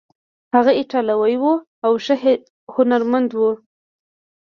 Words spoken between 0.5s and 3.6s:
هغه ایټالوی و او ښه هنرمند و.